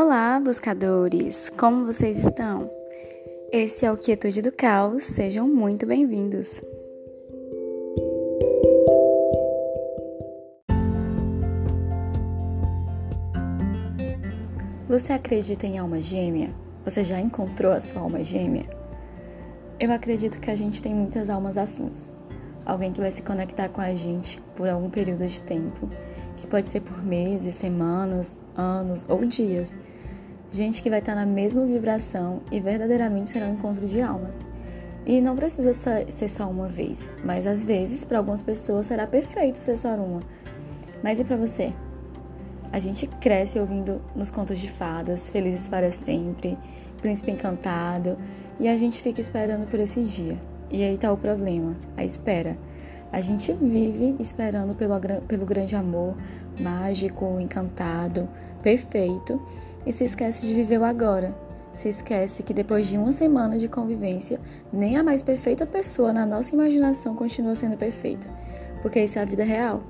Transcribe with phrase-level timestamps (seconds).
[0.00, 1.50] Olá, buscadores!
[1.58, 2.70] Como vocês estão?
[3.50, 6.62] Esse é o Quietude do Caos, sejam muito bem-vindos!
[14.88, 16.54] Você acredita em alma gêmea?
[16.84, 18.70] Você já encontrou a sua alma gêmea?
[19.80, 22.06] Eu acredito que a gente tem muitas almas afins.
[22.64, 25.90] Alguém que vai se conectar com a gente por algum período de tempo,
[26.36, 29.76] que pode ser por meses, semanas, anos ou dias.
[30.50, 34.40] Gente que vai estar na mesma vibração e verdadeiramente será um encontro de almas.
[35.04, 39.58] E não precisa ser só uma vez, mas às vezes para algumas pessoas será perfeito
[39.58, 40.22] ser só uma.
[41.02, 41.72] Mas e para você?
[42.72, 46.58] A gente cresce ouvindo nos contos de fadas, felizes para sempre,
[47.00, 48.18] príncipe encantado,
[48.58, 50.38] e a gente fica esperando por esse dia.
[50.70, 52.56] E aí tá o problema, a espera.
[53.10, 56.14] A gente vive esperando pelo, pelo grande amor,
[56.60, 58.28] mágico, encantado,
[58.62, 59.40] perfeito,
[59.88, 61.34] e se esquece de viver o agora.
[61.72, 64.38] Se esquece que depois de uma semana de convivência,
[64.70, 68.28] nem a mais perfeita pessoa na nossa imaginação continua sendo perfeita,
[68.82, 69.82] porque isso é a vida real.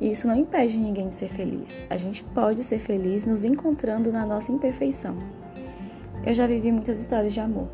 [0.00, 1.78] E isso não impede ninguém de ser feliz.
[1.90, 5.16] A gente pode ser feliz nos encontrando na nossa imperfeição.
[6.24, 7.68] Eu já vivi muitas histórias de amor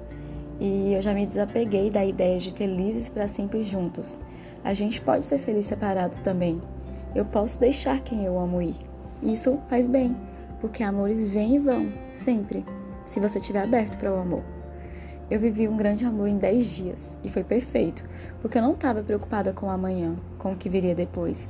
[0.58, 4.18] e eu já me desapeguei da ideia de felizes para sempre juntos.
[4.64, 6.60] A gente pode ser feliz separados também.
[7.14, 8.74] Eu posso deixar quem eu amo ir.
[9.22, 10.16] Isso faz bem,
[10.60, 12.64] porque amores vêm e vão, sempre,
[13.06, 14.42] se você estiver aberto para o amor.
[15.30, 18.02] Eu vivi um grande amor em 10 dias e foi perfeito,
[18.40, 21.46] porque eu não estava preocupada com o amanhã, com o que viria depois.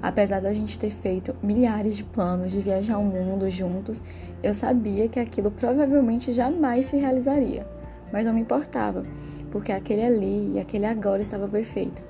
[0.00, 4.00] Apesar da gente ter feito milhares de planos de viajar o mundo juntos,
[4.42, 7.66] eu sabia que aquilo provavelmente jamais se realizaria.
[8.12, 9.04] Mas não me importava,
[9.50, 12.04] porque aquele ali e aquele agora estava perfeito.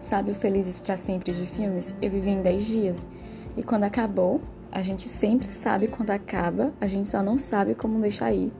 [0.00, 1.94] Sabe o Felizes para Sempre de filmes?
[2.02, 3.06] Eu vivi em 10 dias.
[3.56, 4.40] E quando acabou,
[4.76, 8.52] a gente sempre sabe quando acaba, a gente só não sabe como deixar ir,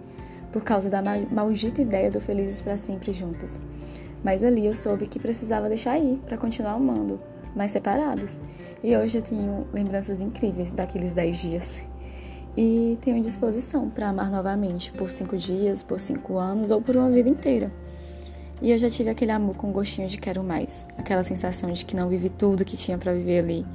[0.51, 3.61] por causa da maldita ideia do Felizes para Sempre juntos.
[4.25, 7.21] Mas ali eu soube que precisava deixar ir para continuar amando,
[7.55, 8.39] mas separados.
[8.83, 11.83] E hoje eu tenho lembranças incríveis daqueles 10 dias.
[12.57, 17.11] E tenho disposição para amar novamente por cinco dias, por cinco anos ou por uma
[17.11, 17.71] vida inteira.
[18.63, 21.95] E eu já tive aquele amor com gostinho de quero mais, aquela sensação de que
[21.95, 23.67] não vivi tudo que tinha para viver ali.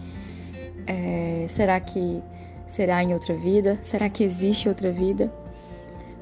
[0.87, 2.21] É, será que
[2.67, 3.79] será em outra vida?
[3.83, 5.31] Será que existe outra vida?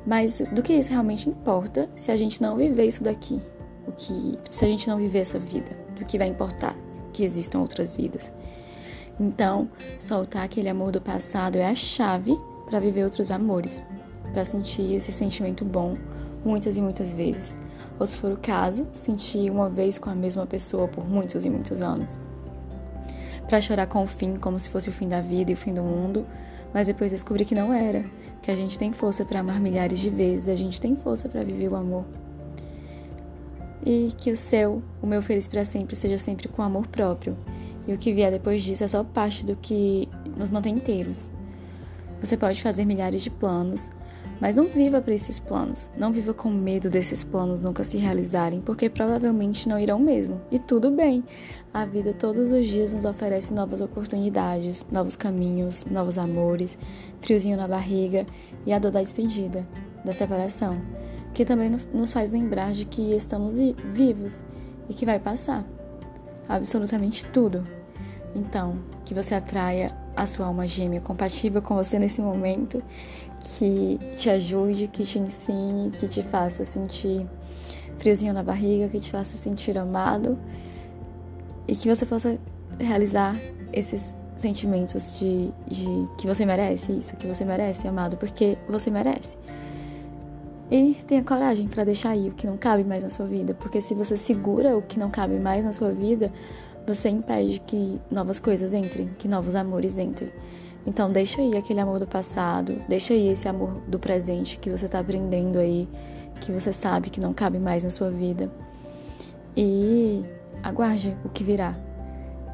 [0.06, 3.42] Mas do que isso realmente importa se a gente não viver isso daqui?
[3.88, 5.72] O que se a gente não viver essa vida?
[5.98, 6.76] Do que vai importar
[7.14, 8.32] que existam outras vidas?
[9.20, 13.84] Então, soltar aquele amor do passado é a chave para viver outros amores,
[14.32, 15.98] para sentir esse sentimento bom
[16.46, 17.56] muitas e muitas vezes
[18.00, 21.50] ou se for o caso, sentir uma vez com a mesma pessoa por muitos e
[21.50, 22.18] muitos anos.
[23.50, 25.74] Para chorar com o fim como se fosse o fim da vida e o fim
[25.74, 26.24] do mundo,
[26.72, 28.06] mas depois descobrir que não era,
[28.44, 31.44] que a gente tem força para amar milhares de vezes, a gente tem força para
[31.44, 32.06] viver o amor.
[33.84, 37.36] E que o seu, o meu feliz para sempre, seja sempre com amor próprio.
[37.88, 40.08] E o que vier depois disso é só parte do que
[40.38, 41.32] nos mantém inteiros.
[42.22, 43.90] Você pode fazer milhares de planos,
[44.40, 45.92] mas não viva para esses planos.
[45.98, 50.42] Não viva com medo desses planos nunca se realizarem, porque provavelmente não irão mesmo.
[50.50, 51.24] E tudo bem.
[51.74, 56.78] A vida todos os dias nos oferece novas oportunidades, novos caminhos, novos amores,
[57.22, 58.26] friozinho na barriga
[58.66, 59.66] e a dor da despedida,
[60.04, 60.82] da separação,
[61.34, 63.58] que também nos faz lembrar de que estamos
[63.94, 64.44] vivos
[64.88, 65.66] e que vai passar.
[66.48, 67.64] Absolutamente tudo.
[68.36, 72.84] Então, que você atraia a sua alma gêmea compatível com você nesse momento,
[73.44, 77.26] que te ajude, que te ensine, que te faça sentir
[77.98, 80.38] friozinho na barriga, que te faça sentir amado
[81.68, 82.38] e que você possa
[82.80, 83.36] realizar
[83.72, 89.38] esses sentimentos de, de que você merece isso, que você merece amado, porque você merece.
[90.72, 93.82] E tenha coragem para deixar aí o que não cabe mais na sua vida, porque
[93.82, 96.32] se você segura o que não cabe mais na sua vida,
[96.86, 100.32] você impede que novas coisas entrem, que novos amores entrem.
[100.86, 104.86] Então deixa aí aquele amor do passado, deixa aí esse amor do presente que você
[104.86, 105.88] está aprendendo aí,
[106.42, 108.50] que você sabe que não cabe mais na sua vida.
[109.56, 110.24] E
[110.64, 111.76] aguarde o que virá.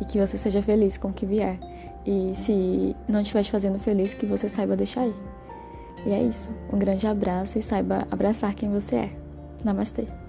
[0.01, 1.59] E que você seja feliz com o que vier.
[2.05, 5.15] E se não estiver te fazendo feliz, que você saiba deixar aí.
[6.05, 6.49] E é isso.
[6.71, 9.09] Um grande abraço e saiba abraçar quem você é.
[9.63, 10.24] Namastê.